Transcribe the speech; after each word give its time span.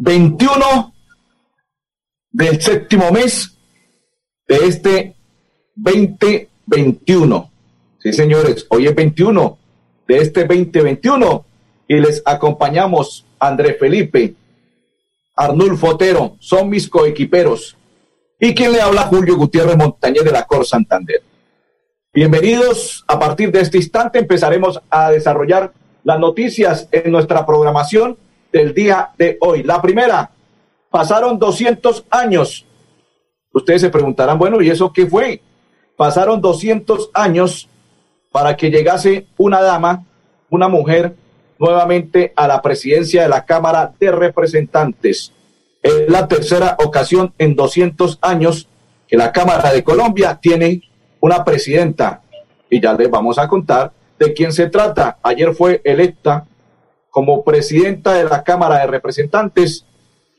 21 0.00 0.94
del 2.30 2.62
séptimo 2.62 3.10
mes 3.10 3.58
de 4.46 4.56
este 4.56 5.16
2021. 5.74 7.50
Sí, 7.98 8.12
señores, 8.12 8.64
hoy 8.70 8.86
es 8.86 8.94
21 8.94 9.58
de 10.06 10.18
este 10.18 10.44
2021 10.44 11.44
y 11.88 11.94
les 11.96 12.22
acompañamos 12.24 13.26
André 13.40 13.74
Felipe, 13.74 14.34
Arnulfo 15.34 15.88
Otero, 15.88 16.36
son 16.38 16.68
mis 16.68 16.88
coequiperos. 16.88 17.76
¿Y 18.38 18.54
quien 18.54 18.72
le 18.72 18.80
habla? 18.80 19.02
Julio 19.02 19.36
Gutiérrez 19.36 19.76
Montañez 19.76 20.22
de 20.22 20.30
la 20.30 20.44
Cor 20.44 20.64
Santander. 20.64 21.22
Bienvenidos. 22.14 23.04
A 23.08 23.18
partir 23.18 23.50
de 23.50 23.62
este 23.62 23.78
instante 23.78 24.20
empezaremos 24.20 24.80
a 24.90 25.10
desarrollar 25.10 25.72
las 26.04 26.20
noticias 26.20 26.88
en 26.92 27.10
nuestra 27.10 27.44
programación 27.44 28.16
del 28.52 28.74
día 28.74 29.10
de 29.16 29.36
hoy. 29.40 29.62
La 29.62 29.80
primera, 29.80 30.30
pasaron 30.90 31.38
200 31.38 32.04
años. 32.10 32.66
Ustedes 33.52 33.80
se 33.80 33.90
preguntarán, 33.90 34.38
bueno, 34.38 34.60
¿y 34.60 34.70
eso 34.70 34.92
qué 34.92 35.06
fue? 35.06 35.40
Pasaron 35.96 36.40
200 36.40 37.10
años 37.14 37.68
para 38.30 38.56
que 38.56 38.70
llegase 38.70 39.26
una 39.36 39.60
dama, 39.60 40.04
una 40.50 40.68
mujer, 40.68 41.14
nuevamente 41.58 42.32
a 42.36 42.46
la 42.46 42.62
presidencia 42.62 43.22
de 43.22 43.28
la 43.28 43.44
Cámara 43.44 43.92
de 43.98 44.12
Representantes. 44.12 45.32
Es 45.82 46.08
la 46.08 46.28
tercera 46.28 46.76
ocasión 46.78 47.32
en 47.38 47.56
200 47.56 48.18
años 48.22 48.68
que 49.06 49.16
la 49.16 49.32
Cámara 49.32 49.72
de 49.72 49.82
Colombia 49.82 50.38
tiene 50.40 50.82
una 51.20 51.44
presidenta. 51.44 52.22
Y 52.70 52.80
ya 52.80 52.92
les 52.92 53.10
vamos 53.10 53.38
a 53.38 53.48
contar 53.48 53.92
de 54.18 54.32
quién 54.34 54.52
se 54.52 54.68
trata. 54.68 55.18
Ayer 55.22 55.54
fue 55.54 55.80
electa 55.84 56.46
como 57.18 57.42
presidenta 57.42 58.14
de 58.14 58.22
la 58.22 58.44
Cámara 58.44 58.78
de 58.78 58.86
Representantes, 58.86 59.84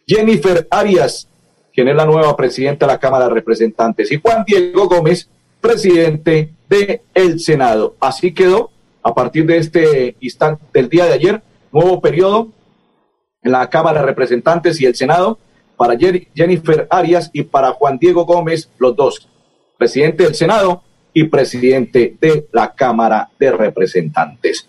Jennifer 0.08 0.66
Arias, 0.72 1.27
quien 1.73 1.89
es 1.89 1.95
la 1.97 2.05
nueva 2.05 2.38
presidenta 2.38 2.86
de 2.86 2.94
la 2.94 2.99
Cámara 3.02 3.27
de 3.27 3.33
Representantes, 3.33 4.09
y 4.13 4.21
Juan 4.21 4.45
Diego 4.47 4.88
Gómez, 4.88 5.27
presidente 5.59 6.53
del 6.69 7.02
el 7.13 7.41
Senado. 7.41 7.97
Así 7.99 8.33
quedó 8.33 8.71
a 9.03 9.13
partir 9.13 9.45
de 9.45 9.58
este 9.58 10.16
instante 10.21 10.63
del 10.73 10.88
día 10.88 11.03
de 11.03 11.16
ayer, 11.16 11.41
nuevo 11.73 11.99
periodo 11.99 12.47
en 13.43 13.52
la 13.52 13.69
Cámara 13.69 13.99
de 13.99 14.05
Representantes 14.05 14.80
y 14.80 14.86
el 14.86 14.95
Senado 14.95 15.38
para 15.75 15.97
Jennifer 15.97 16.88
Arias 16.89 17.30
y 17.33 17.43
para 17.43 17.73
Juan 17.73 17.97
Diego 17.99 18.23
Gómez, 18.23 18.69
los 18.77 18.95
dos, 18.95 19.27
presidente 19.77 20.23
del 20.23 20.33
Senado 20.33 20.81
y 21.14 21.25
presidente 21.25 22.16
de 22.21 22.47
la 22.53 22.73
Cámara 22.73 23.31
de 23.38 23.52
Representantes. 23.52 24.68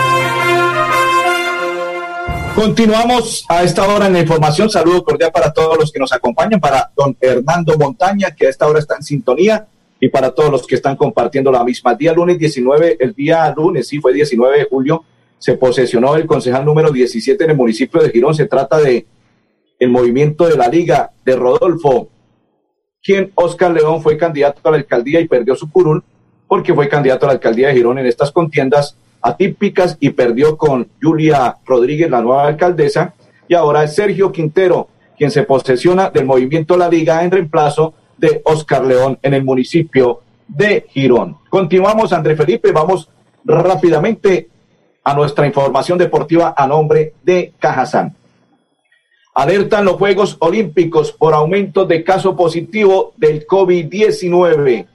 Continuamos 2.55 3.45
a 3.47 3.63
esta 3.63 3.87
hora 3.87 4.07
en 4.07 4.13
la 4.13 4.19
información. 4.19 4.69
Saludo 4.69 5.03
cordial 5.03 5.31
para 5.31 5.53
todos 5.53 5.77
los 5.77 5.91
que 5.91 5.99
nos 5.99 6.11
acompañan, 6.11 6.59
para 6.59 6.91
don 6.95 7.15
Hernando 7.19 7.77
Montaña, 7.77 8.35
que 8.35 8.45
a 8.45 8.49
esta 8.49 8.67
hora 8.67 8.79
está 8.79 8.95
en 8.97 9.03
sintonía, 9.03 9.67
y 9.99 10.09
para 10.09 10.31
todos 10.31 10.51
los 10.51 10.67
que 10.67 10.75
están 10.75 10.97
compartiendo 10.97 11.51
la 11.51 11.63
misma. 11.63 11.95
Día 11.95 12.11
lunes 12.11 12.37
19, 12.37 12.97
el 12.99 13.13
día 13.13 13.53
lunes, 13.55 13.87
sí, 13.87 13.99
fue 13.99 14.13
19 14.13 14.57
de 14.57 14.65
julio, 14.65 15.05
se 15.39 15.53
posesionó 15.53 16.15
el 16.15 16.25
concejal 16.25 16.65
número 16.65 16.91
17 16.91 17.43
en 17.43 17.51
el 17.51 17.55
municipio 17.55 18.01
de 18.01 18.09
Girón. 18.09 18.35
Se 18.35 18.45
trata 18.45 18.79
de 18.79 19.05
el 19.79 19.89
movimiento 19.89 20.45
de 20.45 20.57
la 20.57 20.67
Liga 20.67 21.11
de 21.23 21.35
Rodolfo, 21.35 22.09
quien 23.01 23.31
Oscar 23.35 23.71
León 23.71 24.01
fue 24.01 24.17
candidato 24.17 24.59
a 24.63 24.71
la 24.71 24.77
alcaldía 24.77 25.19
y 25.21 25.27
perdió 25.27 25.55
su 25.55 25.71
curul 25.71 26.03
porque 26.47 26.73
fue 26.73 26.89
candidato 26.89 27.25
a 27.25 27.27
la 27.27 27.33
alcaldía 27.33 27.69
de 27.69 27.75
Girón 27.75 27.97
en 27.97 28.05
estas 28.05 28.31
contiendas 28.31 28.97
atípicas 29.21 29.97
y 29.99 30.11
perdió 30.11 30.57
con 30.57 30.89
Julia 31.01 31.57
Rodríguez, 31.65 32.09
la 32.09 32.21
nueva 32.21 32.47
alcaldesa, 32.47 33.13
y 33.47 33.53
ahora 33.53 33.83
es 33.83 33.95
Sergio 33.95 34.31
Quintero 34.31 34.87
quien 35.21 35.29
se 35.29 35.43
posesiona 35.43 36.09
del 36.09 36.25
movimiento 36.25 36.75
La 36.75 36.89
Liga 36.89 37.23
en 37.23 37.29
reemplazo 37.29 37.93
de 38.17 38.41
Oscar 38.43 38.83
León 38.83 39.19
en 39.21 39.35
el 39.35 39.43
municipio 39.43 40.21
de 40.47 40.87
Girón. 40.89 41.37
Continuamos, 41.47 42.11
André 42.11 42.35
Felipe, 42.35 42.71
vamos 42.71 43.07
rápidamente 43.43 44.49
a 45.03 45.13
nuestra 45.13 45.45
información 45.45 45.99
deportiva 45.99 46.55
a 46.57 46.65
nombre 46.65 47.13
de 47.21 47.53
Cajazán. 47.59 48.15
Alertan 49.35 49.85
los 49.85 49.97
Juegos 49.97 50.37
Olímpicos 50.39 51.11
por 51.11 51.35
aumento 51.35 51.85
de 51.85 52.03
caso 52.03 52.35
positivo 52.35 53.13
del 53.15 53.45
COVID-19. 53.45 54.87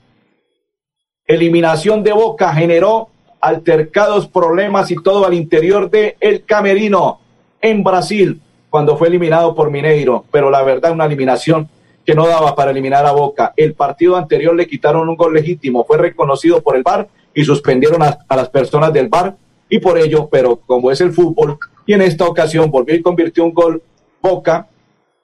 Eliminación 1.25 2.03
de 2.03 2.11
Boca 2.11 2.53
generó 2.53 3.09
altercados, 3.41 4.27
problemas 4.27 4.91
y 4.91 4.95
todo 5.01 5.25
al 5.25 5.33
interior 5.33 5.89
de 5.89 6.17
El 6.19 6.43
Camerino 6.43 7.19
en 7.61 7.83
Brasil 7.83 8.41
cuando 8.69 8.97
fue 8.97 9.07
eliminado 9.07 9.55
por 9.55 9.71
Mineiro, 9.71 10.25
pero 10.31 10.49
la 10.49 10.61
verdad 10.63 10.91
una 10.91 11.05
eliminación 11.05 11.69
que 12.05 12.15
no 12.15 12.27
daba 12.27 12.55
para 12.55 12.71
eliminar 12.71 13.05
a 13.05 13.11
Boca. 13.11 13.53
El 13.57 13.73
partido 13.73 14.15
anterior 14.15 14.55
le 14.55 14.67
quitaron 14.67 15.09
un 15.09 15.15
gol 15.15 15.33
legítimo, 15.33 15.83
fue 15.85 15.97
reconocido 15.97 16.61
por 16.61 16.75
el 16.75 16.83
VAR 16.83 17.07
y 17.33 17.43
suspendieron 17.43 18.01
a, 18.01 18.17
las 18.35 18.49
personas 18.49 18.93
del 18.93 19.09
VAR 19.09 19.35
y 19.69 19.79
por 19.79 19.97
ello, 19.97 20.29
pero 20.31 20.57
como 20.57 20.91
es 20.91 21.01
el 21.01 21.11
fútbol, 21.11 21.57
y 21.85 21.93
en 21.93 22.01
esta 22.01 22.25
ocasión 22.25 22.71
volvió 22.71 22.95
y 22.95 23.01
convirtió 23.01 23.43
un 23.43 23.53
gol 23.53 23.81
Boca 24.21 24.67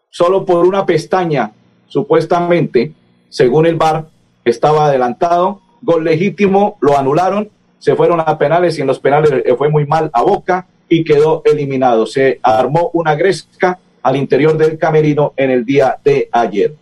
solo 0.09 0.45
por 0.45 0.65
una 0.65 0.85
pestaña, 0.85 1.53
supuestamente, 1.87 2.91
según 3.29 3.65
el 3.65 3.75
VAR, 3.75 4.07
estaba 4.45 4.87
adelantado, 4.87 5.61
gol 5.81 6.03
legítimo, 6.03 6.77
lo 6.81 6.97
anularon 6.97 7.49
se 7.83 7.97
fueron 7.97 8.21
a 8.21 8.37
penales 8.37 8.77
y 8.77 8.81
en 8.81 8.87
los 8.87 8.97
penales 8.97 9.43
fue 9.57 9.67
muy 9.67 9.85
mal 9.85 10.09
a 10.13 10.21
Boca 10.21 10.65
y 10.87 11.03
quedó 11.03 11.41
eliminado. 11.43 12.05
Se 12.05 12.39
armó 12.41 12.89
una 12.93 13.13
gresca 13.13 13.77
al 14.01 14.15
interior 14.15 14.57
del 14.57 14.77
camerino 14.77 15.33
en 15.35 15.51
el 15.51 15.65
día 15.65 15.97
de 16.01 16.29
ayer. 16.31 16.73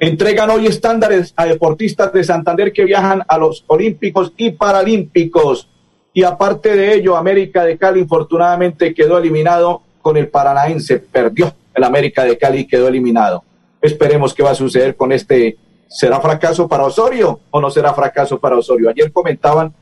Entregan 0.00 0.50
hoy 0.50 0.66
estándares 0.66 1.32
a 1.36 1.46
deportistas 1.46 2.12
de 2.12 2.24
Santander 2.24 2.72
que 2.72 2.86
viajan 2.86 3.22
a 3.28 3.38
los 3.38 3.62
Olímpicos 3.68 4.32
y 4.36 4.50
Paralímpicos. 4.50 5.68
Y 6.12 6.24
aparte 6.24 6.74
de 6.74 6.94
ello, 6.94 7.16
América 7.16 7.62
de 7.62 7.78
Cali 7.78 8.00
infortunadamente 8.00 8.92
quedó 8.94 9.16
eliminado 9.16 9.82
con 10.02 10.16
el 10.16 10.26
Paranaense. 10.26 10.98
Perdió 10.98 11.54
el 11.72 11.84
América 11.84 12.24
de 12.24 12.36
Cali 12.36 12.58
y 12.62 12.66
quedó 12.66 12.88
eliminado. 12.88 13.44
Esperemos 13.80 14.34
qué 14.34 14.42
va 14.42 14.50
a 14.50 14.56
suceder 14.56 14.96
con 14.96 15.12
este 15.12 15.56
¿Será 15.88 16.20
fracaso 16.20 16.66
para 16.68 16.84
Osorio 16.84 17.40
o 17.50 17.60
no 17.60 17.70
será 17.70 17.94
fracaso 17.94 18.38
para 18.38 18.58
Osorio? 18.58 18.90
Ayer 18.90 19.12
comentaban 19.12 19.72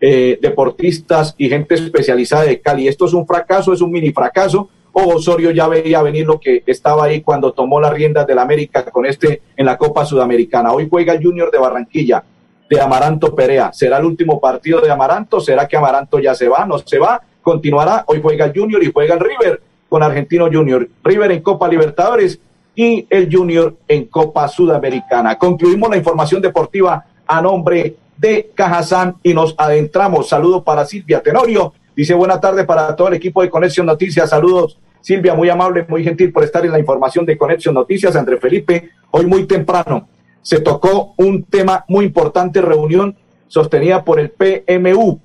eh, 0.00 0.38
deportistas 0.42 1.34
y 1.38 1.48
gente 1.48 1.76
especializada 1.76 2.44
de 2.44 2.60
Cali, 2.60 2.88
¿esto 2.88 3.06
es 3.06 3.12
un 3.12 3.26
fracaso, 3.26 3.72
es 3.72 3.80
un 3.80 3.92
mini 3.92 4.10
fracaso? 4.12 4.68
¿O 4.92 5.14
Osorio 5.14 5.52
ya 5.52 5.68
veía 5.68 6.02
venir 6.02 6.26
lo 6.26 6.40
que 6.40 6.64
estaba 6.66 7.04
ahí 7.04 7.22
cuando 7.22 7.52
tomó 7.52 7.80
las 7.80 7.92
riendas 7.92 8.26
del 8.26 8.38
América 8.40 8.84
con 8.84 9.06
este 9.06 9.42
en 9.56 9.64
la 9.64 9.78
Copa 9.78 10.04
Sudamericana? 10.04 10.72
Hoy 10.72 10.88
juega 10.90 11.12
el 11.12 11.22
Junior 11.22 11.50
de 11.50 11.58
Barranquilla, 11.58 12.24
de 12.68 12.80
Amaranto 12.80 13.34
Perea. 13.34 13.72
¿Será 13.72 13.98
el 13.98 14.04
último 14.04 14.40
partido 14.40 14.80
de 14.80 14.90
Amaranto? 14.90 15.40
¿Será 15.40 15.68
que 15.68 15.76
Amaranto 15.76 16.18
ya 16.18 16.34
se 16.34 16.48
va? 16.48 16.66
¿No 16.66 16.78
se 16.78 16.98
va? 16.98 17.22
¿Continuará? 17.40 18.04
Hoy 18.08 18.20
juega 18.20 18.46
el 18.46 18.52
Junior 18.52 18.82
y 18.82 18.90
juega 18.92 19.14
el 19.14 19.20
River 19.20 19.62
con 19.88 20.02
Argentino 20.02 20.48
Junior. 20.52 20.88
River 21.04 21.30
en 21.30 21.42
Copa 21.42 21.68
Libertadores 21.68 22.40
y 22.74 23.06
el 23.10 23.34
Junior 23.34 23.76
en 23.88 24.06
Copa 24.06 24.48
Sudamericana. 24.48 25.36
Concluimos 25.38 25.90
la 25.90 25.96
información 25.96 26.40
deportiva 26.40 27.04
a 27.26 27.42
nombre 27.42 27.96
de 28.16 28.50
Cajazán 28.54 29.16
y 29.22 29.34
nos 29.34 29.54
adentramos. 29.58 30.28
Saludos 30.28 30.62
para 30.62 30.86
Silvia 30.86 31.22
Tenorio. 31.22 31.72
Dice 31.94 32.14
buena 32.14 32.40
tarde 32.40 32.64
para 32.64 32.94
todo 32.96 33.08
el 33.08 33.14
equipo 33.14 33.42
de 33.42 33.50
Conexión 33.50 33.86
Noticias. 33.86 34.30
Saludos, 34.30 34.78
Silvia, 35.00 35.34
muy 35.34 35.50
amable, 35.50 35.84
muy 35.88 36.02
gentil 36.02 36.32
por 36.32 36.44
estar 36.44 36.64
en 36.64 36.72
la 36.72 36.78
información 36.78 37.26
de 37.26 37.36
Conexión 37.36 37.74
Noticias. 37.74 38.16
André 38.16 38.38
Felipe, 38.38 38.90
hoy 39.10 39.26
muy 39.26 39.46
temprano 39.46 40.08
se 40.42 40.60
tocó 40.60 41.14
un 41.16 41.44
tema 41.44 41.84
muy 41.88 42.04
importante, 42.06 42.60
reunión 42.60 43.16
sostenida 43.46 44.04
por 44.04 44.18
el 44.18 44.30
PMU. 44.30 45.20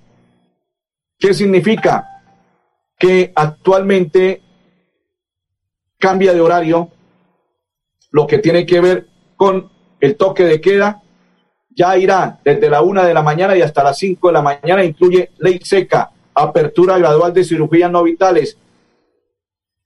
¿Qué 1.18 1.34
significa? 1.34 2.22
Que 2.98 3.32
actualmente 3.36 4.42
cambia 5.98 6.34
de 6.34 6.42
horario 6.42 6.92
lo 8.12 8.28
que 8.28 8.40
tiene 8.40 8.66
que 8.66 8.80
ver 8.80 9.08
con 9.36 9.70
el 10.00 10.16
toque 10.16 10.46
de 10.46 10.62
queda, 10.62 11.02
ya 11.76 11.98
irá 11.98 12.40
desde 12.44 12.70
la 12.70 12.82
una 12.82 13.06
de 13.06 13.14
la 13.14 13.22
mañana 13.22 13.56
y 13.56 13.62
hasta 13.62 13.84
las 13.84 13.98
cinco 13.98 14.28
de 14.28 14.34
la 14.34 14.42
mañana, 14.42 14.84
incluye 14.84 15.32
ley 15.38 15.60
seca, 15.64 16.12
apertura 16.34 16.98
gradual 16.98 17.34
de 17.34 17.44
cirugías 17.44 17.92
no 17.92 18.04
vitales 18.04 18.58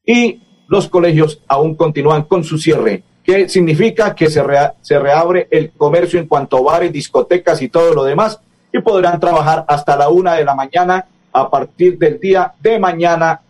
y 0.05 0.41
los 0.67 0.87
colegios 0.87 1.41
aún 1.47 1.75
continúan 1.75 2.23
con 2.23 2.43
su 2.43 2.57
cierre. 2.57 3.03
¿Qué 3.23 3.49
significa? 3.49 4.15
Que 4.15 4.29
se, 4.29 4.43
se 4.81 4.99
reabre 4.99 5.47
el 5.51 5.71
comercio 5.71 6.19
en 6.19 6.27
cuanto 6.27 6.57
a 6.57 6.61
bares, 6.61 6.91
discotecas 6.91 7.61
y 7.61 7.69
todo 7.69 7.93
lo 7.93 8.03
demás 8.03 8.39
y 8.73 8.79
podrán 8.79 9.19
trabajar 9.19 9.65
hasta 9.67 9.97
la 9.97 10.09
una 10.09 10.35
de 10.35 10.45
la 10.45 10.55
mañana 10.55 11.07
a 11.33 11.49
partir 11.49 11.97
del 11.97 12.19
día 12.19 12.53
de 12.59 12.79
mañana, 12.79 13.41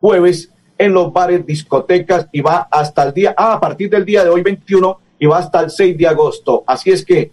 jueves 0.00 0.51
en 0.78 0.92
los 0.92 1.12
bares, 1.12 1.46
discotecas 1.46 2.28
y 2.32 2.40
va 2.40 2.68
hasta 2.70 3.04
el 3.04 3.12
día, 3.12 3.34
ah, 3.36 3.54
a 3.54 3.60
partir 3.60 3.90
del 3.90 4.04
día 4.04 4.24
de 4.24 4.30
hoy 4.30 4.42
21 4.42 4.98
y 5.18 5.26
va 5.26 5.38
hasta 5.38 5.60
el 5.60 5.70
6 5.70 5.96
de 5.96 6.06
agosto. 6.06 6.64
Así 6.66 6.90
es 6.90 7.04
que 7.04 7.30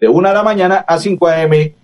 de 0.00 0.08
1 0.08 0.28
de 0.28 0.34
la 0.34 0.42
mañana 0.42 0.84
a 0.86 0.98
5 0.98 1.26
a.m., 1.28 1.74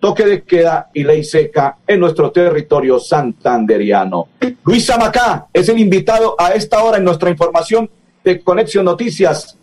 toque 0.00 0.26
de 0.26 0.42
queda 0.42 0.90
y 0.92 1.02
ley 1.02 1.24
seca 1.24 1.78
en 1.86 1.98
nuestro 1.98 2.30
territorio 2.30 2.98
santanderiano. 2.98 4.28
Luis 4.64 4.86
Zamacá 4.86 5.46
es 5.52 5.68
el 5.70 5.78
invitado 5.78 6.36
a 6.38 6.50
esta 6.50 6.84
hora 6.84 6.98
en 6.98 7.04
nuestra 7.04 7.30
información 7.30 7.88
de 8.22 8.40
Conexión 8.42 8.84
Noticias. 8.84 9.56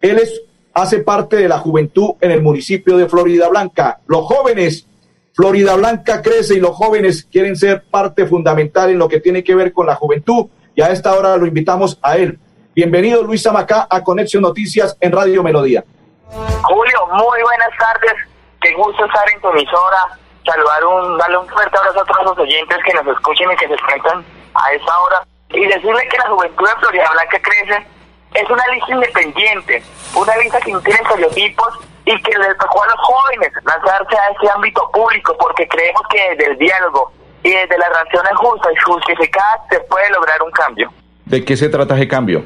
Él 0.00 0.18
es, 0.18 0.42
hace 0.72 1.00
parte 1.00 1.36
de 1.36 1.48
la 1.48 1.58
juventud 1.58 2.12
en 2.20 2.30
el 2.30 2.40
municipio 2.42 2.96
de 2.96 3.06
Florida 3.06 3.48
Blanca. 3.48 4.00
Los 4.06 4.24
jóvenes 4.24 4.86
Florida 5.34 5.76
Blanca 5.76 6.20
crece 6.20 6.54
y 6.54 6.60
los 6.60 6.76
jóvenes 6.76 7.26
quieren 7.30 7.56
ser 7.56 7.82
parte 7.84 8.26
fundamental 8.26 8.90
en 8.90 8.98
lo 8.98 9.08
que 9.08 9.20
tiene 9.20 9.42
que 9.42 9.54
ver 9.54 9.72
con 9.72 9.86
la 9.86 9.94
juventud 9.94 10.48
y 10.74 10.82
a 10.82 10.90
esta 10.90 11.14
hora 11.14 11.36
lo 11.38 11.46
invitamos 11.46 11.98
a 12.02 12.16
él. 12.16 12.38
Bienvenido 12.74 13.22
Luis 13.22 13.42
Zamacá 13.42 13.86
a 13.88 14.02
Conexión 14.02 14.42
Noticias 14.42 14.96
en 15.00 15.12
Radio 15.12 15.42
Melodía. 15.42 15.84
Julio, 16.28 17.06
muy 17.12 17.42
buenas 17.42 17.70
tardes. 17.78 18.14
Qué 18.60 18.74
gusto 18.74 19.04
estar 19.06 19.24
en 19.34 19.40
tu 19.40 19.48
emisora. 19.48 20.18
Saludar 20.44 20.84
un, 20.84 21.18
darle 21.18 21.38
un 21.38 21.48
fuerte 21.48 21.78
abrazo 21.78 22.00
a 22.02 22.04
todos 22.04 22.24
los 22.24 22.38
oyentes 22.38 22.78
que 22.84 22.92
nos 22.94 23.06
escuchen 23.06 23.50
y 23.52 23.56
que 23.56 23.68
se 23.68 23.76
cuentan 23.86 24.24
a 24.54 24.72
esta 24.72 25.00
hora. 25.00 25.26
Y 25.50 25.66
decirle 25.66 26.08
que 26.10 26.18
la 26.18 26.28
juventud 26.28 26.66
de 26.66 26.80
Florida 26.80 27.10
Blanca 27.12 27.38
crece 27.40 27.86
es 28.34 28.50
una 28.50 28.66
lista 28.68 28.92
independiente, 28.92 29.82
una 30.14 30.36
lista 30.36 30.60
que 30.60 30.72
no 30.72 30.80
tiene 30.80 31.00
estereotipos 31.00 31.78
y 32.12 32.22
que 32.22 32.38
le 32.38 32.54
tocó 32.56 32.82
a 32.82 32.86
los 32.86 33.00
jóvenes 33.00 33.52
lanzarse 33.64 34.16
a 34.16 34.30
este 34.30 34.50
ámbito 34.50 34.90
público 34.92 35.36
porque 35.38 35.66
creemos 35.68 36.02
que 36.10 36.36
desde 36.36 36.52
el 36.52 36.58
diálogo 36.58 37.12
y 37.42 37.50
desde 37.50 37.78
las 37.78 37.88
relaciones 37.88 38.32
justas 38.36 38.72
y 38.72 38.80
justificadas 38.80 39.60
se 39.70 39.80
puede 39.80 40.10
lograr 40.10 40.42
un 40.42 40.50
cambio. 40.50 40.92
¿De 41.24 41.44
qué 41.44 41.56
se 41.56 41.68
trata 41.68 41.96
ese 41.96 42.08
cambio? 42.08 42.44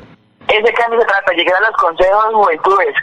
Ese 0.48 0.72
cambio 0.74 1.00
se 1.00 1.06
trata 1.06 1.32
de 1.32 1.38
llegar 1.38 1.56
a 1.56 1.66
los 1.66 1.76
consejos 1.76 2.28
de 2.28 2.34
juventudes, 2.34 2.94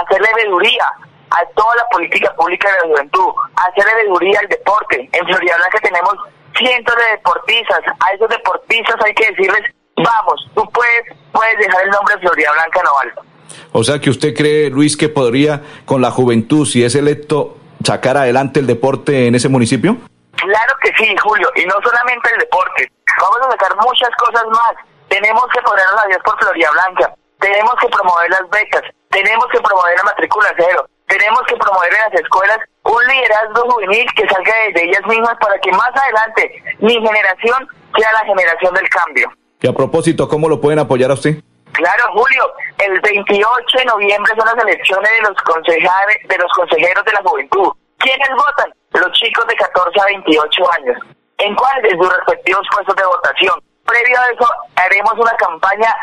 hacerle 0.00 0.28
veeduría 0.36 0.86
a 1.30 1.44
toda 1.56 1.74
la 1.74 1.88
política 1.90 2.32
pública 2.36 2.68
de 2.70 2.76
la 2.76 2.94
juventud, 2.94 3.32
hacerle 3.56 3.94
veeduría 3.96 4.38
al 4.40 4.48
deporte. 4.48 5.10
En 5.12 5.26
Florida 5.26 5.56
Blanca 5.56 5.78
tenemos 5.82 6.14
cientos 6.56 6.94
de 6.96 7.10
deportistas, 7.10 7.80
a 7.98 8.14
esos 8.14 8.28
deportistas 8.28 8.96
hay 9.04 9.14
que 9.14 9.26
decirles, 9.30 9.62
vamos, 9.96 10.48
tú 10.54 10.64
puedes, 10.70 11.18
puedes 11.32 11.58
dejar 11.58 11.82
el 11.82 11.90
nombre 11.90 12.14
de 12.14 12.20
Florida 12.20 12.52
Blanca 12.52 12.82
en. 12.84 13.31
O 13.72 13.84
sea 13.84 14.00
que 14.00 14.10
usted 14.10 14.34
cree, 14.34 14.70
Luis, 14.70 14.96
que 14.96 15.08
podría 15.08 15.62
con 15.84 16.00
la 16.00 16.10
juventud, 16.10 16.66
si 16.66 16.84
es 16.84 16.94
electo, 16.94 17.56
sacar 17.84 18.16
adelante 18.16 18.60
el 18.60 18.66
deporte 18.66 19.26
en 19.26 19.34
ese 19.34 19.48
municipio? 19.48 19.96
Claro 20.36 20.74
que 20.82 20.90
sí, 20.98 21.14
Julio, 21.22 21.48
y 21.56 21.66
no 21.66 21.74
solamente 21.82 22.30
el 22.32 22.40
deporte. 22.40 22.90
Vamos 23.20 23.38
a 23.46 23.50
sacar 23.52 23.76
muchas 23.76 24.10
cosas 24.18 24.44
más. 24.48 24.74
Tenemos 25.08 25.44
que 25.52 25.60
ponernos 25.62 26.00
a 26.04 26.08
Dios 26.08 26.18
por 26.24 26.38
Florida 26.38 26.68
Blanca. 26.72 27.14
Tenemos 27.40 27.74
que 27.80 27.88
promover 27.88 28.30
las 28.30 28.48
becas. 28.50 28.82
Tenemos 29.10 29.46
que 29.52 29.60
promover 29.60 29.96
la 29.96 30.04
matrícula 30.04 30.48
cero. 30.56 30.86
Tenemos 31.06 31.42
que 31.46 31.56
promover 31.56 31.92
en 31.92 32.12
las 32.12 32.20
escuelas 32.22 32.58
un 32.84 33.04
liderazgo 33.04 33.70
juvenil 33.70 34.06
que 34.16 34.26
salga 34.28 34.52
de 34.74 34.82
ellas 34.82 35.06
mismas 35.06 35.36
para 35.40 35.58
que 35.58 35.70
más 35.72 35.90
adelante 35.94 36.62
mi 36.80 36.94
generación 36.94 37.68
sea 37.98 38.12
la 38.12 38.24
generación 38.24 38.74
del 38.74 38.88
cambio. 38.88 39.30
Y 39.60 39.68
a 39.68 39.72
propósito, 39.72 40.26
¿cómo 40.26 40.48
lo 40.48 40.60
pueden 40.60 40.78
apoyar 40.78 41.10
a 41.10 41.14
usted? 41.14 41.36
Claro, 41.72 42.04
Julio, 42.12 42.52
el 42.78 43.00
28 43.00 43.78
de 43.78 43.84
noviembre 43.86 44.32
son 44.36 44.46
las 44.46 44.64
elecciones 44.64 45.10
de 45.10 45.28
los 45.28 45.36
concejales, 45.42 46.16
de 46.28 46.38
los 46.38 46.52
consejeros 46.52 47.04
de 47.04 47.12
la 47.12 47.22
juventud. 47.22 47.72
¿Quiénes 47.98 48.28
votan? 48.30 48.72
Los 48.92 49.12
chicos 49.12 49.46
de 49.46 49.54
14 49.56 50.00
a 50.00 50.04
28 50.06 50.72
años. 50.72 50.98
¿En 51.38 51.54
cuáles 51.54 51.82
de 51.82 51.96
sus 51.96 52.12
respectivos 52.14 52.66
puestos 52.72 52.96
de 52.96 53.04
votación? 53.04 53.60
Previo 53.86 54.20
a 54.20 54.26
eso, 54.26 54.48
haremos 54.76 55.12
una 55.14 55.32
campaña 55.36 55.94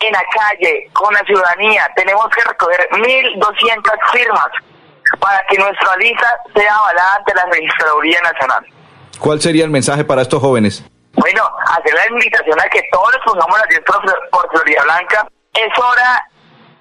en 0.00 0.12
la 0.12 0.22
calle, 0.34 0.90
con 0.92 1.12
la 1.14 1.20
ciudadanía. 1.20 1.88
Tenemos 1.96 2.26
que 2.28 2.42
recoger 2.44 2.88
1.200 2.90 4.12
firmas 4.12 4.48
para 5.20 5.44
que 5.48 5.58
nuestra 5.58 5.96
lista 5.96 6.26
sea 6.54 6.74
avalada 6.74 7.16
ante 7.16 7.34
la 7.34 7.44
Registraduría 7.46 8.20
Nacional. 8.20 8.66
¿Cuál 9.18 9.40
sería 9.40 9.64
el 9.64 9.70
mensaje 9.70 10.04
para 10.04 10.22
estos 10.22 10.40
jóvenes? 10.40 10.84
Bueno, 11.22 11.48
hacer 11.68 11.94
la 11.94 12.08
invitación 12.08 12.60
a 12.60 12.68
que 12.68 12.82
todos 12.90 13.12
nos 13.12 13.24
pongamos 13.24 13.56
las 13.60 13.68
10 13.68 13.82
por, 13.82 14.30
por 14.30 14.50
Florida 14.50 14.82
Blanca. 14.82 15.28
Es 15.54 15.78
hora 15.78 16.20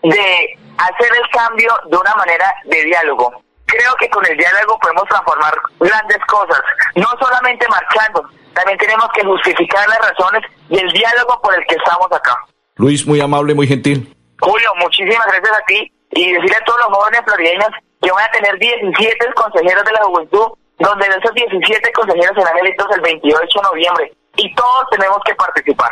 de 0.02 0.58
hacer 0.80 1.12
el 1.16 1.30
cambio 1.30 1.72
de 1.86 1.96
una 1.96 2.16
manera 2.16 2.52
de 2.66 2.84
diálogo. 2.86 3.44
Creo 3.68 3.94
que 4.00 4.10
con 4.10 4.26
el 4.26 4.36
diálogo 4.36 4.80
podemos 4.80 5.04
transformar 5.10 5.54
grandes 5.80 6.18
cosas, 6.26 6.60
no 6.96 7.06
solamente 7.20 7.68
marchando, 7.70 8.28
también 8.56 8.80
tenemos 8.80 9.08
que 9.14 9.24
justificar 9.24 9.88
las 9.88 10.10
razones 10.10 10.42
y 10.70 10.80
el 10.80 10.92
diálogo 10.92 11.40
por 11.44 11.54
el 11.54 11.64
que 11.68 11.76
estamos 11.76 12.12
acá. 12.12 12.36
Luis, 12.78 13.06
muy 13.06 13.22
amable, 13.22 13.54
muy 13.54 13.68
gentil. 13.68 14.12
Julio, 14.40 14.74
muchísimas 14.78 15.28
gracias 15.28 15.56
a 15.56 15.66
ti 15.68 15.94
y 16.14 16.34
decirle 16.34 16.56
a 16.56 16.66
todos 16.66 16.80
los 16.80 16.98
jóvenes 16.98 17.22
florideños 17.26 17.70
que 18.02 18.12
van 18.12 18.26
a 18.26 18.32
tener 18.32 18.58
17 18.58 19.34
consejeros 19.36 19.86
de 19.86 19.92
la 19.92 20.04
juventud, 20.04 20.48
donde 20.80 21.08
de 21.08 21.16
esos 21.16 21.34
17 21.36 21.92
consejeros 21.94 22.36
serán 22.36 22.58
electos 22.58 22.88
el 22.96 23.02
28 23.02 23.38
de 23.38 23.62
noviembre 23.62 24.12
y 24.38 24.56
todos 24.56 24.86
tenemos 24.92 25.18
que 25.26 25.36
participar. 25.36 25.92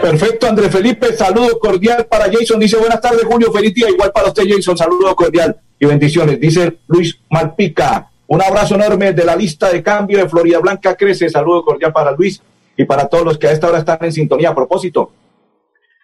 Perfecto, 0.00 0.46
Andrés 0.46 0.70
Felipe, 0.70 1.12
saludo 1.14 1.58
cordial 1.58 2.06
para 2.06 2.26
Jason. 2.30 2.60
Dice 2.60 2.76
buenas 2.76 3.00
tardes, 3.00 3.24
Julio, 3.24 3.50
feliz 3.50 3.74
día. 3.74 3.88
Igual 3.88 4.12
para 4.12 4.28
usted, 4.28 4.44
Jason, 4.48 4.76
saludo 4.76 5.16
cordial 5.16 5.56
y 5.78 5.86
bendiciones. 5.86 6.38
Dice 6.38 6.78
Luis 6.86 7.18
Malpica, 7.30 8.10
un 8.28 8.42
abrazo 8.42 8.74
enorme 8.74 9.12
de 9.12 9.24
la 9.24 9.34
lista 9.34 9.70
de 9.70 9.82
cambio 9.82 10.18
de 10.18 10.28
Florida 10.28 10.58
Blanca 10.58 10.94
Crece. 10.94 11.28
Saludo 11.30 11.64
cordial 11.64 11.92
para 11.92 12.12
Luis 12.12 12.40
y 12.76 12.84
para 12.84 13.08
todos 13.08 13.24
los 13.24 13.38
que 13.38 13.48
a 13.48 13.52
esta 13.52 13.68
hora 13.68 13.78
están 13.78 13.98
en 14.02 14.12
sintonía. 14.12 14.50
A 14.50 14.54
propósito, 14.54 15.12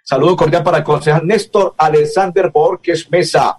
saludo 0.02 0.36
cordial 0.36 0.62
para 0.62 0.78
el 0.78 0.84
concejal 0.84 1.26
Néstor 1.26 1.74
Alexander 1.76 2.50
Borges 2.50 3.10
Mesa, 3.10 3.58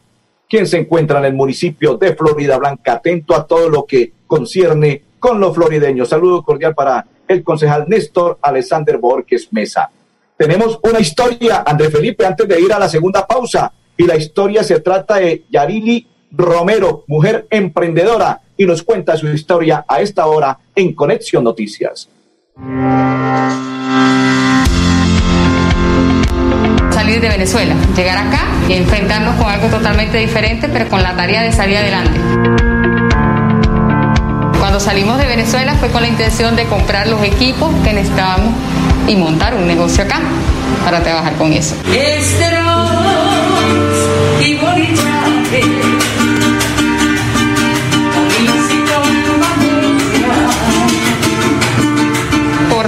quien 0.49 0.65
se 0.67 0.77
encuentra 0.77 1.19
en 1.19 1.25
el 1.25 1.33
municipio 1.33 1.95
de 1.95 2.15
Florida 2.15 2.57
Blanca, 2.57 2.93
atento 2.93 3.35
a 3.35 3.45
todo 3.45 3.69
lo 3.69 3.85
que 3.85 4.13
concierne 4.27 5.03
con 5.23 5.39
los 5.39 5.55
florideños. 5.55 6.09
Saludo 6.09 6.43
cordial 6.43 6.75
para 6.75 7.05
el 7.25 7.45
concejal 7.45 7.85
Néstor 7.87 8.39
Alexander 8.41 8.97
Borges 8.97 9.47
Mesa. 9.51 9.89
Tenemos 10.35 10.77
una 10.83 10.99
historia, 10.99 11.63
André 11.65 11.89
Felipe, 11.89 12.25
antes 12.25 12.45
de 12.45 12.59
ir 12.59 12.73
a 12.73 12.77
la 12.77 12.89
segunda 12.89 13.25
pausa. 13.25 13.71
Y 13.95 14.03
la 14.03 14.17
historia 14.17 14.65
se 14.65 14.81
trata 14.81 15.15
de 15.15 15.45
Yarili 15.49 16.05
Romero, 16.29 17.05
mujer 17.07 17.47
emprendedora, 17.49 18.41
y 18.57 18.65
nos 18.65 18.83
cuenta 18.83 19.15
su 19.15 19.29
historia 19.29 19.85
a 19.87 20.01
esta 20.01 20.25
hora 20.25 20.59
en 20.75 20.93
Conexión 20.93 21.45
Noticias. 21.45 22.09
Salir 26.91 27.21
de 27.21 27.29
Venezuela, 27.29 27.75
llegar 27.95 28.17
acá 28.17 28.41
y 28.67 28.73
enfrentarnos 28.73 29.35
con 29.35 29.47
algo 29.47 29.67
totalmente 29.67 30.17
diferente, 30.17 30.67
pero 30.67 30.89
con 30.89 31.01
la 31.01 31.15
tarea 31.15 31.43
de 31.43 31.53
salir 31.53 31.77
adelante. 31.77 32.72
Cuando 34.63 34.79
salimos 34.79 35.17
de 35.17 35.27
Venezuela 35.27 35.75
fue 35.75 35.89
con 35.89 36.03
la 36.03 36.07
intención 36.07 36.55
de 36.55 36.63
comprar 36.67 37.05
los 37.07 37.21
equipos 37.21 37.69
que 37.83 37.91
necesitábamos 37.91 38.53
y 39.09 39.17
montar 39.17 39.55
un 39.55 39.67
negocio 39.67 40.05
acá 40.05 40.21
para 40.85 41.03
trabajar 41.03 41.35
con 41.35 41.51
eso. 41.51 41.75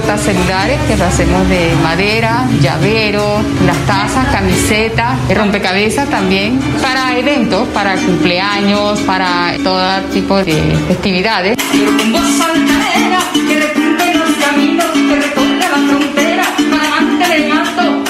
Celulares 0.06 0.78
que 0.86 0.94
hacemos 0.94 1.48
de 1.48 1.74
madera, 1.82 2.46
llavero, 2.62 3.42
las 3.66 3.76
tazas, 3.86 4.26
camisetas, 4.28 5.16
rompecabezas 5.34 6.08
también, 6.08 6.58
para 6.80 7.18
eventos, 7.18 7.68
para 7.68 7.96
cumpleaños, 7.96 9.00
para 9.00 9.54
todo 9.62 10.00
tipo 10.12 10.36
de 10.38 10.76
festividades. 10.88 11.58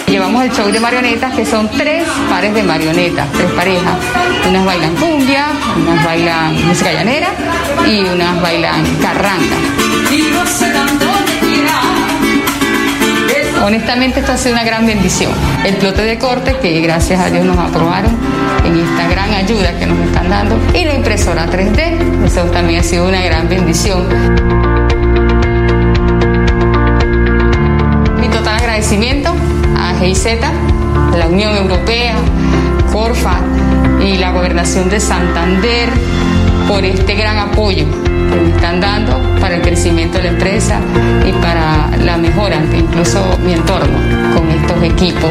Llevamos 0.07 0.45
el 0.45 0.53
show 0.53 0.71
de 0.71 0.81
marionetas, 0.81 1.35
que 1.35 1.45
son 1.45 1.69
tres 1.71 2.07
pares 2.31 2.55
de 2.55 2.62
marionetas, 2.62 3.31
tres 3.33 3.50
parejas. 3.53 3.97
Unas 4.49 4.65
bailan 4.65 4.95
cumbia, 4.97 5.47
unas 5.76 6.05
bailan 6.05 6.67
música 6.67 6.93
llanera 6.93 7.29
y 7.87 8.00
unas 8.05 8.41
bailan 8.41 8.85
carranga. 9.03 9.57
Honestamente 13.65 14.21
esto 14.21 14.33
ha 14.33 14.37
sido 14.37 14.55
una 14.55 14.65
gran 14.65 14.87
bendición. 14.87 15.33
El 15.65 15.77
plote 15.77 16.03
de 16.03 16.19
corte, 16.19 16.57
que 16.61 16.81
gracias 16.81 17.21
a 17.21 17.31
Dios 17.31 17.45
nos 17.45 17.59
aprobaron 17.59 18.17
en 18.65 18.79
esta 18.79 19.09
gran 19.09 19.33
ayuda 19.33 19.79
que 19.79 19.87
nos 19.87 19.99
están 20.07 20.29
dando, 20.29 20.59
y 20.75 20.85
la 20.85 20.95
impresora 20.95 21.47
3D, 21.47 22.25
eso 22.27 22.43
también 22.45 22.81
ha 22.81 22.83
sido 22.83 23.09
una 23.09 23.23
gran 23.23 23.49
bendición. 23.49 24.07
Mi 28.21 28.29
total 28.29 28.57
agradecimiento 28.57 29.35
a 29.77 29.95
GIZ, 29.99 30.27
la 31.17 31.27
Unión 31.27 31.57
Europea, 31.57 32.15
Corfa 32.93 33.39
y 34.01 34.17
la 34.19 34.33
Gobernación 34.33 34.89
de 34.89 35.01
Santander 35.01 35.91
por 36.69 36.85
este 36.85 37.15
gran 37.15 37.39
apoyo 37.39 37.87
me 38.40 38.50
están 38.50 38.81
dando 38.81 39.21
para 39.40 39.57
el 39.57 39.62
crecimiento 39.62 40.19
de 40.19 40.25
la 40.25 40.31
empresa 40.31 40.81
y 41.26 41.33
para 41.33 41.97
la 42.05 42.16
mejora 42.16 42.62
incluso 42.76 43.38
mi 43.45 43.55
entorno 43.55 43.99
con 44.35 44.50
estos 44.50 44.83
equipos. 44.83 45.31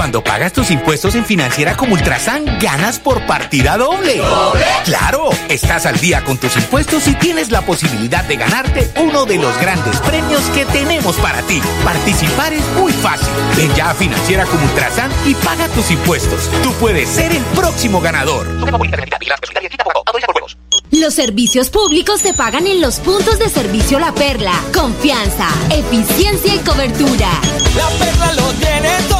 Cuando 0.00 0.24
pagas 0.24 0.54
tus 0.54 0.70
impuestos 0.70 1.14
en 1.14 1.26
Financiera 1.26 1.76
como 1.76 1.92
Ultrasan, 1.92 2.58
ganas 2.58 2.98
por 2.98 3.26
partida 3.26 3.76
doble. 3.76 4.16
¿Doble? 4.16 4.64
¡Claro! 4.86 5.28
Estás 5.50 5.84
al 5.84 6.00
día 6.00 6.24
con 6.24 6.38
tus 6.38 6.56
impuestos 6.56 7.06
y 7.06 7.12
tienes 7.16 7.50
la 7.50 7.60
posibilidad 7.60 8.24
de 8.24 8.36
ganarte 8.36 8.90
uno 8.96 9.26
de 9.26 9.36
los 9.36 9.54
grandes 9.60 10.00
premios 10.00 10.40
que 10.54 10.64
tenemos 10.64 11.16
para 11.16 11.42
ti. 11.42 11.60
Participar 11.84 12.54
es 12.54 12.66
muy 12.78 12.92
fácil. 12.94 13.28
Ven 13.58 13.74
ya 13.74 13.90
a 13.90 13.94
Financiera 13.94 14.46
como 14.46 14.64
Ultrasan 14.64 15.10
y 15.26 15.34
paga 15.34 15.68
tus 15.68 15.90
impuestos. 15.90 16.48
Tú 16.62 16.72
puedes 16.80 17.06
ser 17.06 17.32
el 17.32 17.44
próximo 17.54 18.00
ganador. 18.00 18.46
Los 20.92 21.12
servicios 21.14 21.68
públicos 21.68 22.22
se 22.22 22.32
pagan 22.32 22.66
en 22.66 22.80
los 22.80 23.00
puntos 23.00 23.38
de 23.38 23.50
servicio 23.50 23.98
La 23.98 24.14
Perla. 24.14 24.54
Confianza, 24.72 25.48
eficiencia 25.68 26.54
y 26.54 26.58
cobertura. 26.60 27.28
La 27.76 27.88
Perla 27.98 28.32
lo 28.32 28.50
tiene 28.54 28.88
todo 29.10 29.19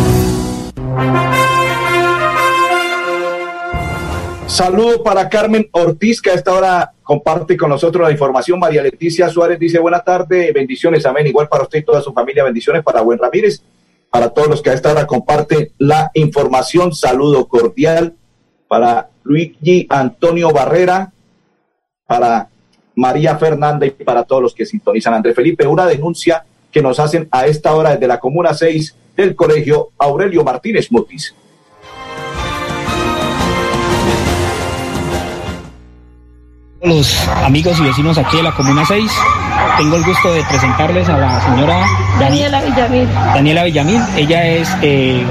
Saludo 4.51 5.01
para 5.01 5.27
Carmen 5.29 5.67
Ortiz, 5.71 6.21
que 6.21 6.29
a 6.29 6.33
esta 6.33 6.53
hora 6.53 6.93
comparte 7.01 7.55
con 7.57 7.69
nosotros 7.69 8.05
la 8.05 8.11
información. 8.11 8.59
María 8.59 8.83
Leticia 8.83 9.27
Suárez 9.29 9.57
dice, 9.57 9.79
buenas 9.79 10.03
tardes, 10.03 10.53
bendiciones, 10.53 11.05
amén. 11.05 11.25
Igual 11.25 11.47
para 11.47 11.63
usted 11.63 11.79
y 11.79 11.83
toda 11.83 12.01
su 12.01 12.13
familia, 12.13 12.43
bendiciones 12.43 12.83
para 12.83 13.01
Buen 13.01 13.17
Ramírez, 13.17 13.63
para 14.09 14.29
todos 14.29 14.49
los 14.49 14.61
que 14.61 14.69
a 14.69 14.73
esta 14.73 14.91
hora 14.91 15.07
comparten 15.07 15.71
la 15.77 16.11
información. 16.13 16.93
Saludo 16.93 17.47
cordial 17.47 18.13
para 18.67 19.09
Luigi 19.23 19.87
Antonio 19.89 20.51
Barrera, 20.51 21.11
para 22.05 22.49
María 22.93 23.37
Fernández 23.37 23.95
y 23.99 24.03
para 24.03 24.23
todos 24.25 24.43
los 24.43 24.53
que 24.53 24.65
sintonizan. 24.65 25.13
André 25.13 25.33
Felipe, 25.33 25.65
una 25.65 25.87
denuncia 25.87 26.45
que 26.71 26.81
nos 26.81 26.99
hacen 26.99 27.27
a 27.31 27.45
esta 27.45 27.73
hora 27.75 27.91
desde 27.91 28.07
la 28.07 28.19
Comuna 28.19 28.53
6 28.53 28.95
del 29.15 29.35
Colegio 29.35 29.89
Aurelio 29.97 30.43
Martínez 30.43 30.91
Mutis. 30.91 31.35
Los 36.81 37.27
amigos 37.27 37.79
y 37.79 37.83
vecinos 37.83 38.17
aquí 38.17 38.37
de 38.37 38.43
la 38.43 38.55
Comuna 38.55 38.83
6, 38.85 39.11
tengo 39.77 39.95
el 39.95 40.03
gusto 40.03 40.33
de 40.33 40.43
presentarles 40.43 41.09
a 41.09 41.17
la 41.17 41.41
señora 41.41 41.85
Daniela 42.19 42.61
Villamil. 42.61 43.07
Daniela 43.33 43.63
Villamil. 43.63 44.01
Ella 44.15 44.47
es, 44.47 44.69
eh, 44.81 45.23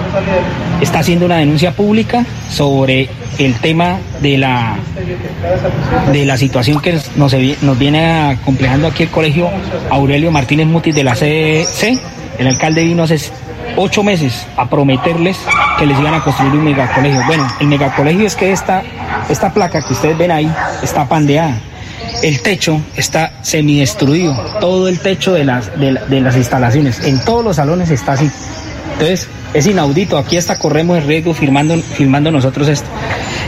está 0.81 1.01
haciendo 1.01 1.27
una 1.27 1.37
denuncia 1.37 1.73
pública 1.73 2.25
sobre 2.51 3.09
el 3.39 3.55
tema 3.57 3.99
de 4.21 4.39
la, 4.39 4.77
de 6.13 6.25
la 6.25 6.37
situación 6.37 6.81
que 6.81 6.93
nos, 7.17 7.35
nos 7.63 7.79
viene 7.79 8.31
acomplejando 8.31 8.89
aquí 8.89 9.05
el 9.05 9.11
colegio 9.11 9.51
Aurelio 9.91 10.31
Martínez 10.31 10.67
Mutis 10.67 10.95
de 10.95 11.05
la 11.05 11.15
CC. 11.15 11.99
El 12.39 12.47
alcalde 12.47 12.83
vino 12.83 13.03
hace 13.03 13.19
ocho 13.77 14.03
meses 14.03 14.47
a 14.57 14.69
prometerles 14.69 15.39
que 15.79 15.87
les 15.87 15.99
iban 15.99 16.15
a 16.15 16.23
construir 16.23 16.53
un 16.53 16.65
megacolegio. 16.65 17.21
Bueno, 17.27 17.47
el 17.61 17.67
megacolegio 17.67 18.27
es 18.27 18.35
que 18.37 18.53
esta, 18.53 18.83
esta 19.29 19.53
placa 19.53 19.81
que 19.83 19.93
ustedes 19.93 20.19
ven 20.19 20.31
ahí 20.31 20.53
está 20.83 21.09
pandeada. 21.09 21.59
El 22.23 22.43
techo 22.43 22.83
está 22.97 23.33
semidestruido, 23.43 24.35
todo 24.61 24.89
el 24.89 25.01
techo 25.01 25.33
de 25.33 25.45
las, 25.45 25.79
de, 25.79 25.99
de 26.09 26.21
las 26.21 26.37
instalaciones, 26.37 27.01
en 27.01 27.25
todos 27.25 27.45
los 27.45 27.57
salones 27.57 27.91
está 27.91 28.13
así. 28.13 28.31
Entonces, 28.93 29.29
es 29.55 29.67
inaudito, 29.67 30.19
aquí 30.19 30.37
hasta 30.37 30.59
corremos 30.59 30.99
el 30.99 31.05
riesgo 31.05 31.33
firmando, 31.35 31.79
firmando 31.79 32.31
nosotros 32.31 32.69
esto. 32.69 32.89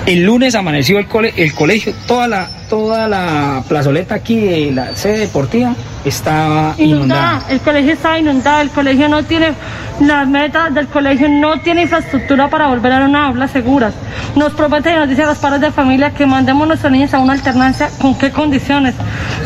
El 0.06 0.24
lunes 0.24 0.56
amaneció 0.56 0.98
el, 0.98 1.06
cole, 1.06 1.32
el 1.36 1.54
colegio, 1.54 1.94
toda 2.08 2.26
la, 2.26 2.48
toda 2.68 3.06
la 3.06 3.62
plazoleta 3.68 4.16
aquí 4.16 4.40
de 4.40 4.72
la 4.72 4.96
sede 4.96 5.18
deportiva 5.18 5.76
estaba 6.04 6.74
inundada. 6.76 6.80
inundada. 6.80 7.44
El 7.50 7.60
colegio 7.60 7.92
estaba 7.92 8.18
inundado, 8.18 8.60
el 8.62 8.70
colegio 8.70 9.08
no 9.08 9.22
tiene, 9.22 9.52
las 10.00 10.26
metas 10.26 10.74
del 10.74 10.88
colegio 10.88 11.28
no 11.28 11.60
tiene 11.60 11.82
infraestructura 11.82 12.48
para 12.48 12.66
volver 12.66 12.92
a 12.92 13.04
una 13.04 13.26
aula 13.26 13.46
seguras. 13.46 13.94
Nos 14.34 14.52
promete 14.54 14.90
y 14.90 14.94
nos 14.94 15.08
dice 15.08 15.22
a 15.22 15.26
los 15.26 15.38
padres 15.38 15.60
de 15.60 15.70
familia 15.70 16.10
que 16.10 16.26
mandemos 16.26 16.64
a 16.64 16.66
nuestros 16.66 16.90
niños 16.90 17.14
a 17.14 17.20
una 17.20 17.34
alternancia, 17.34 17.88
¿con 18.00 18.18
qué 18.18 18.32
condiciones? 18.32 18.96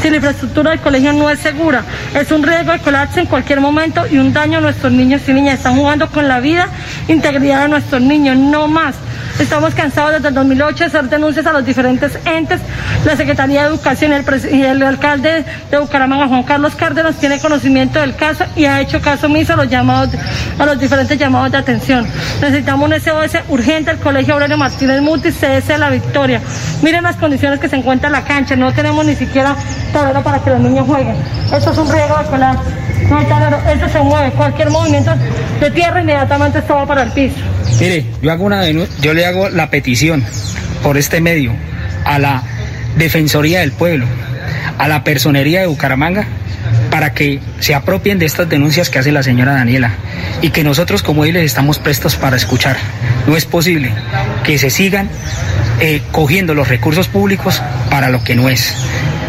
Si 0.00 0.08
la 0.08 0.16
infraestructura 0.16 0.70
del 0.70 0.80
colegio 0.80 1.12
no 1.12 1.28
es 1.28 1.38
segura, 1.40 1.82
es 2.14 2.32
un 2.32 2.42
riesgo 2.42 2.72
de 2.72 2.78
colapso 2.78 3.20
en 3.20 3.26
cualquier 3.26 3.60
momento 3.60 4.06
y 4.10 4.16
un 4.16 4.32
daño 4.32 4.56
a 4.58 4.60
nuestros 4.62 4.90
niños 4.90 5.20
y 5.28 5.34
niñas. 5.34 5.58
Están 5.58 5.76
jugando 5.76 6.08
con 6.08 6.26
la 6.28 6.40
vida, 6.40 6.70
integridad 7.08 7.64
de 7.64 7.68
nuestros 7.68 8.00
niños, 8.00 8.38
no 8.38 8.68
más. 8.68 8.94
Estamos 9.38 9.74
cansados 9.74 10.14
desde 10.14 10.28
el 10.28 10.34
2008 10.34 10.78
de 10.78 10.84
hacer 10.86 11.08
denuncias 11.10 11.46
a 11.46 11.52
los 11.52 11.64
diferentes 11.64 12.18
entes. 12.24 12.58
La 13.04 13.16
Secretaría 13.16 13.62
de 13.62 13.68
Educación 13.68 14.12
y 14.50 14.62
el 14.62 14.82
alcalde 14.82 15.44
de 15.70 15.78
Bucaramanga, 15.78 16.26
Juan 16.26 16.42
Carlos 16.42 16.74
Cárdenas, 16.74 17.16
tiene 17.16 17.38
conocimiento 17.38 18.00
del 18.00 18.16
caso 18.16 18.44
y 18.56 18.64
ha 18.64 18.80
hecho 18.80 19.00
caso 19.02 19.26
omiso 19.26 19.52
a 19.52 19.56
los 19.56 19.68
llamados, 19.68 20.08
a 20.58 20.64
los 20.64 20.80
diferentes 20.80 21.18
llamados 21.18 21.52
de 21.52 21.58
atención. 21.58 22.06
Necesitamos 22.40 22.88
un 22.88 22.98
SOS 22.98 23.42
urgente 23.50 23.90
al 23.90 23.98
Colegio 23.98 24.34
Aurelio 24.34 24.56
Martínez 24.56 25.02
Mutis, 25.02 25.36
CS 25.36 25.78
La 25.78 25.90
Victoria. 25.90 26.40
Miren 26.80 27.02
las 27.02 27.16
condiciones 27.16 27.60
que 27.60 27.68
se 27.68 27.76
encuentra 27.76 28.06
en 28.06 28.14
la 28.14 28.24
cancha, 28.24 28.56
no 28.56 28.72
tenemos 28.72 29.04
ni 29.04 29.16
siquiera 29.16 29.54
tablero 29.92 30.22
para 30.22 30.38
que 30.38 30.50
los 30.50 30.60
niños 30.60 30.86
jueguen. 30.86 31.16
Eso 31.54 31.72
es 31.72 31.78
un 31.78 31.92
riesgo 31.92 32.16
de 32.18 32.24
colar. 32.24 32.56
No 33.10 33.18
hay 33.18 33.26
taladro, 33.26 33.58
eso 33.70 33.88
se 33.88 34.00
mueve. 34.00 34.32
Cualquier 34.32 34.70
movimiento 34.70 35.12
de 35.60 35.70
tierra 35.70 36.00
inmediatamente 36.00 36.60
esto 36.60 36.74
va 36.74 36.86
para 36.86 37.02
el 37.02 37.12
piso. 37.12 37.36
Mire, 37.80 38.06
yo 38.22 38.32
hago 38.32 38.44
una 38.44 38.64
yo 38.70 39.14
le 39.14 39.26
hago 39.26 39.48
la 39.48 39.70
petición 39.70 40.24
por 40.82 40.96
este 40.96 41.20
medio 41.20 41.52
a 42.04 42.18
la 42.18 42.42
Defensoría 42.96 43.60
del 43.60 43.72
Pueblo, 43.72 44.06
a 44.78 44.88
la 44.88 45.04
Personería 45.04 45.60
de 45.60 45.66
Bucaramanga, 45.66 46.26
para 46.90 47.12
que 47.12 47.40
se 47.60 47.74
apropien 47.74 48.18
de 48.18 48.26
estas 48.26 48.48
denuncias 48.48 48.88
que 48.88 48.98
hace 48.98 49.12
la 49.12 49.22
señora 49.22 49.52
Daniela 49.52 49.92
y 50.40 50.50
que 50.50 50.64
nosotros 50.64 51.02
como 51.02 51.24
él 51.24 51.36
estamos 51.36 51.78
prestos 51.78 52.16
para 52.16 52.36
escuchar. 52.36 52.76
No 53.26 53.36
es 53.36 53.44
posible 53.44 53.90
que 54.44 54.58
se 54.58 54.70
sigan 54.70 55.10
eh, 55.80 56.00
cogiendo 56.12 56.54
los 56.54 56.68
recursos 56.68 57.08
públicos 57.08 57.62
para 57.90 58.08
lo 58.08 58.24
que 58.24 58.34
no 58.34 58.48
es. 58.48 58.74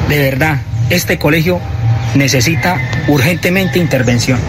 De 0.08 0.20
verdad, 0.20 0.62
este 0.90 1.18
colegio 1.18 1.60
necesita 2.16 2.78
urgentemente 3.08 3.80
intervención. 3.80 4.40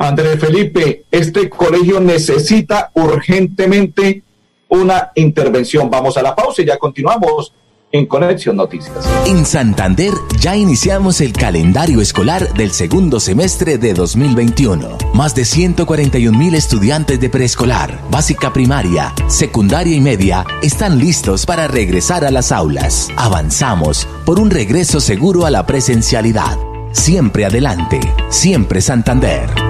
Andrés 0.00 0.40
Felipe, 0.40 1.04
este 1.10 1.50
colegio 1.50 2.00
necesita 2.00 2.90
urgentemente 2.94 4.22
una 4.70 5.10
intervención. 5.14 5.90
Vamos 5.90 6.16
a 6.16 6.22
la 6.22 6.34
pausa 6.34 6.62
y 6.62 6.64
ya 6.64 6.78
continuamos 6.78 7.52
en 7.92 8.06
Conexión 8.06 8.56
Noticias. 8.56 8.96
En 9.26 9.44
Santander 9.44 10.14
ya 10.40 10.56
iniciamos 10.56 11.20
el 11.20 11.34
calendario 11.34 12.00
escolar 12.00 12.54
del 12.54 12.70
segundo 12.70 13.20
semestre 13.20 13.76
de 13.76 13.92
2021. 13.92 14.96
Más 15.12 15.34
de 15.34 15.44
141 15.44 16.38
mil 16.38 16.54
estudiantes 16.54 17.20
de 17.20 17.28
preescolar, 17.28 18.00
básica 18.10 18.54
primaria, 18.54 19.12
secundaria 19.28 19.94
y 19.94 20.00
media 20.00 20.46
están 20.62 20.98
listos 20.98 21.44
para 21.44 21.68
regresar 21.68 22.24
a 22.24 22.30
las 22.30 22.52
aulas. 22.52 23.10
Avanzamos 23.16 24.08
por 24.24 24.40
un 24.40 24.50
regreso 24.50 24.98
seguro 24.98 25.44
a 25.44 25.50
la 25.50 25.66
presencialidad. 25.66 26.56
Siempre 26.92 27.44
adelante, 27.44 28.00
siempre 28.30 28.80
Santander. 28.80 29.69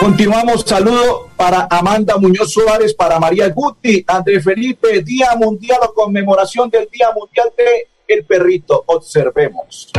Continuamos, 0.00 0.64
saludo 0.66 1.28
para 1.36 1.66
Amanda 1.70 2.16
Muñoz 2.16 2.52
Suárez, 2.52 2.94
para 2.94 3.20
María 3.20 3.48
Guti, 3.50 4.04
André 4.06 4.40
Felipe, 4.40 5.02
Día 5.02 5.36
Mundial 5.36 5.78
o 5.82 5.92
conmemoración 5.92 6.70
del 6.70 6.88
Día 6.90 7.08
Mundial 7.14 7.52
de 7.56 7.88
el 8.08 8.24
Perrito. 8.24 8.82
Observemos. 8.86 9.90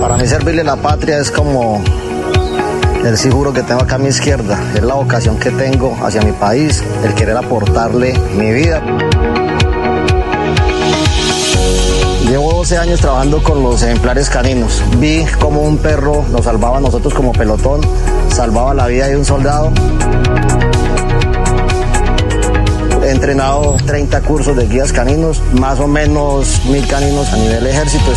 Para 0.00 0.16
mí 0.16 0.26
servirle 0.26 0.64
la 0.64 0.76
patria 0.76 1.18
es 1.18 1.30
como 1.30 1.82
el 3.04 3.16
seguro 3.16 3.52
que 3.52 3.62
tengo 3.62 3.82
acá 3.82 3.94
a 3.94 3.98
mi 3.98 4.08
izquierda, 4.08 4.58
es 4.74 4.82
la 4.82 4.94
vocación 4.94 5.38
que 5.38 5.50
tengo 5.50 5.96
hacia 6.02 6.20
mi 6.22 6.32
país, 6.32 6.82
el 7.04 7.14
querer 7.14 7.36
aportarle 7.36 8.18
mi 8.36 8.50
vida. 8.52 8.82
Llevo 12.28 12.52
12 12.52 12.76
años 12.76 13.00
trabajando 13.00 13.42
con 13.42 13.62
los 13.62 13.82
ejemplares 13.82 14.28
caninos. 14.28 14.82
Vi 14.98 15.24
cómo 15.40 15.62
un 15.62 15.78
perro 15.78 16.26
nos 16.30 16.44
salvaba 16.44 16.76
a 16.76 16.80
nosotros 16.80 17.14
como 17.14 17.32
pelotón, 17.32 17.80
salvaba 18.28 18.74
la 18.74 18.86
vida 18.86 19.08
de 19.08 19.16
un 19.16 19.24
soldado. 19.24 19.72
He 23.02 23.10
entrenado 23.10 23.76
30 23.86 24.20
cursos 24.20 24.54
de 24.54 24.66
guías 24.66 24.92
caninos, 24.92 25.40
más 25.58 25.80
o 25.80 25.86
menos 25.86 26.60
mil 26.66 26.86
caninos 26.86 27.32
a 27.32 27.36
nivel 27.38 27.66
ejército. 27.66 28.12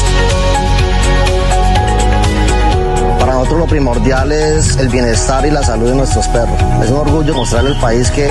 Para 3.17 3.34
nosotros 3.36 3.60
lo 3.60 3.67
primordial 3.67 4.34
es 4.34 4.76
el 4.76 4.89
bienestar 4.89 5.45
y 5.45 5.52
la 5.52 5.63
salud 5.63 5.88
de 5.88 5.95
nuestros 5.95 6.28
perros. 6.28 6.58
Es 6.84 6.89
un 6.89 6.97
orgullo 6.97 7.34
mostrarle 7.34 7.69
al 7.69 7.80
país 7.80 8.12
que 8.12 8.30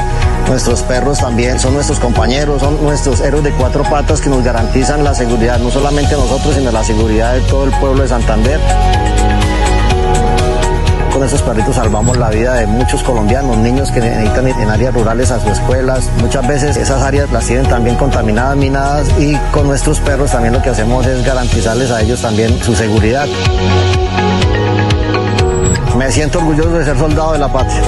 nuestros 0.48 0.83
perros 0.83 1.18
también 1.18 1.59
son 1.59 1.74
nuestros 1.74 2.00
compañeros, 2.00 2.61
son 2.61 2.83
nuestros 2.83 3.20
héroes 3.20 3.44
de 3.44 3.53
cuatro 3.53 3.83
patas 3.85 4.20
que 4.20 4.29
nos 4.29 4.42
garantizan 4.42 5.05
la 5.05 5.14
seguridad, 5.14 5.59
no 5.59 5.70
solamente 5.70 6.14
nosotros, 6.14 6.55
sino 6.55 6.70
la 6.70 6.85
seguridad 6.85 7.35
de 7.35 7.40
todo 7.42 7.64
el 7.64 7.70
pueblo 7.72 8.03
de 8.03 8.09
Santander. 8.09 8.61
Con 11.12 11.24
estos 11.24 11.42
perritos 11.42 11.76
salvamos 11.76 12.16
la 12.16 12.31
vida 12.31 12.55
de 12.55 12.66
muchos 12.66 13.03
colombianos, 13.03 13.59
niños 13.59 13.90
que 13.90 14.00
necesitan 14.00 14.48
ir 14.48 14.55
en 14.59 14.70
áreas 14.70 14.94
rurales 14.94 15.31
a 15.31 15.40
sus 15.40 15.53
escuelas. 15.53 16.09
Muchas 16.20 16.46
veces 16.46 16.76
esas 16.76 17.03
áreas 17.03 17.31
las 17.31 17.44
tienen 17.46 17.66
también 17.66 17.96
contaminadas, 17.96 18.57
minadas 18.57 19.09
y 19.18 19.37
con 19.53 19.66
nuestros 19.66 20.00
perros 20.00 20.31
también 20.31 20.55
lo 20.55 20.62
que 20.62 20.70
hacemos 20.70 21.07
es 21.07 21.24
garantizarles 21.24 21.90
a 21.90 22.00
ellos 22.00 22.22
también 22.22 22.59
su 22.62 22.74
seguridad. 22.74 23.26
Me 25.96 26.11
siento 26.11 26.38
orgulloso 26.38 26.70
de 26.70 26.85
ser 26.85 26.96
soldado 26.96 27.33
de 27.33 27.38
la 27.38 27.48
patria. 27.48 27.83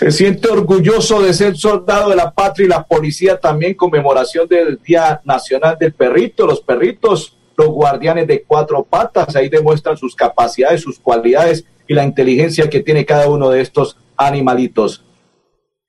Se 0.00 0.10
siente 0.10 0.48
orgulloso 0.48 1.20
de 1.20 1.34
ser 1.34 1.58
soldado 1.58 2.08
de 2.08 2.16
la 2.16 2.30
patria 2.30 2.64
y 2.64 2.68
la 2.70 2.82
policía 2.84 3.38
también 3.38 3.74
conmemoración 3.74 4.48
del 4.48 4.80
Día 4.82 5.20
Nacional 5.26 5.76
del 5.78 5.92
Perrito. 5.92 6.46
Los 6.46 6.62
perritos, 6.62 7.36
los 7.54 7.68
guardianes 7.68 8.26
de 8.26 8.42
cuatro 8.42 8.82
patas, 8.82 9.36
ahí 9.36 9.50
demuestran 9.50 9.98
sus 9.98 10.16
capacidades, 10.16 10.80
sus 10.80 10.98
cualidades 10.98 11.66
y 11.86 11.92
la 11.92 12.02
inteligencia 12.04 12.70
que 12.70 12.80
tiene 12.80 13.04
cada 13.04 13.28
uno 13.28 13.50
de 13.50 13.60
estos 13.60 13.98
animalitos. 14.16 15.04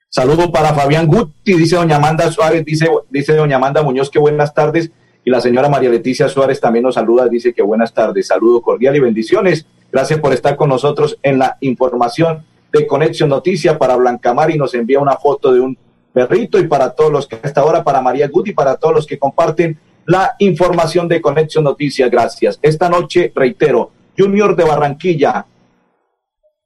Saludo 0.09 0.51
para 0.51 0.73
Fabián 0.73 1.07
Guti, 1.07 1.53
dice 1.53 1.77
doña 1.77 1.95
Amanda 1.95 2.29
Suárez, 2.33 2.65
dice, 2.65 2.89
dice 3.09 3.33
doña 3.33 3.55
Amanda 3.55 3.81
Muñoz 3.81 4.09
que 4.09 4.19
buenas 4.19 4.53
tardes. 4.53 4.91
Y 5.23 5.29
la 5.29 5.39
señora 5.39 5.69
María 5.69 5.89
Leticia 5.89 6.27
Suárez 6.27 6.59
también 6.59 6.83
nos 6.83 6.95
saluda, 6.95 7.29
dice 7.29 7.53
que 7.53 7.61
buenas 7.61 7.93
tardes. 7.93 8.27
Saludo 8.27 8.61
cordial 8.61 8.93
y 8.93 8.99
bendiciones. 8.99 9.65
Gracias 9.89 10.19
por 10.19 10.33
estar 10.33 10.57
con 10.57 10.67
nosotros 10.67 11.17
en 11.23 11.39
la 11.39 11.55
información 11.61 12.43
de 12.71 12.87
Conexión 12.87 13.29
Noticia 13.29 13.77
para 13.77 13.95
Blancamar 13.95 14.51
y 14.51 14.57
nos 14.57 14.73
envía 14.73 14.99
una 14.99 15.17
foto 15.17 15.53
de 15.53 15.59
un 15.59 15.77
perrito 16.13 16.59
y 16.59 16.67
para 16.67 16.91
todos 16.91 17.11
los 17.11 17.27
que 17.27 17.39
hasta 17.41 17.61
ahora, 17.61 17.83
para 17.83 18.01
María 18.01 18.27
Guti, 18.27 18.53
para 18.53 18.75
todos 18.75 18.95
los 18.95 19.07
que 19.07 19.19
comparten 19.19 19.77
la 20.05 20.35
información 20.39 21.07
de 21.07 21.21
Conexión 21.21 21.63
Noticia. 21.63 22.09
Gracias. 22.09 22.59
Esta 22.61 22.89
noche, 22.89 23.31
reitero, 23.35 23.91
Junior 24.17 24.55
de 24.55 24.63
Barranquilla 24.63 25.45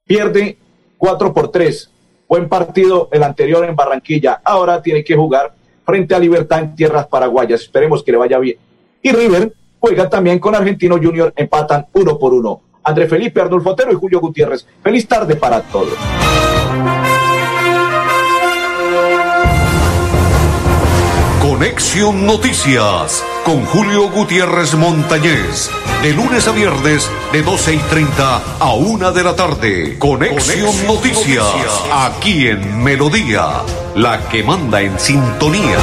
pierde 0.06 0.58
4 0.98 1.34
por 1.34 1.52
3 1.52 1.92
Buen 2.28 2.50
partido 2.50 3.08
el 3.12 3.24
anterior 3.24 3.66
en 3.66 3.76
Barranquilla. 3.76 4.42
Ahora 4.44 4.82
tiene 4.82 5.04
que 5.04 5.16
jugar 5.16 5.54
frente 5.86 6.16
a 6.16 6.20
Libertad 6.20 6.60
en 6.60 6.76
tierras 6.76 7.08
paraguayas. 7.08 7.62
Esperemos 7.62 8.04
que 8.04 8.12
le 8.12 8.18
vaya 8.18 8.40
bien. 8.40 8.58
Y 9.02 9.12
River 9.12 9.54
juega 9.80 10.10
también 10.10 10.40
con 10.40 10.56
Argentino 10.56 10.98
Junior. 10.98 11.32
Empatan 11.36 11.86
uno 11.94 12.18
por 12.18 12.34
uno. 12.34 12.62
André 12.86 13.08
Felipe, 13.08 13.42
Arnulfo 13.42 13.72
Otero 13.72 13.92
y 13.92 13.96
Julio 13.96 14.20
Gutiérrez. 14.20 14.66
Feliz 14.84 15.08
tarde 15.08 15.36
para 15.36 15.62
todos. 15.62 15.94
Conexión 21.42 22.26
Noticias 22.26 23.24
con 23.44 23.66
Julio 23.66 24.10
Gutiérrez 24.10 24.76
Montañez. 24.76 25.70
De 26.02 26.14
lunes 26.14 26.48
a 26.48 26.52
viernes, 26.52 27.10
de 27.32 27.42
12 27.42 27.76
y 27.76 27.78
30 27.78 28.42
a 28.60 28.74
1 28.74 29.12
de 29.12 29.24
la 29.24 29.36
tarde. 29.36 29.98
Conexión, 29.98 30.86
Noticias, 30.86 31.46
aquí 31.92 32.48
en 32.48 32.84
Melodía, 32.84 33.62
la 33.96 34.28
que 34.30 34.44
manda 34.44 34.82
en 34.82 35.00
sintonía. 35.00 35.78